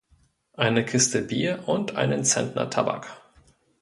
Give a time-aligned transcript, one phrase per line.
[0.53, 3.21] Eine Kiste Bier und einen Zentner Tabak.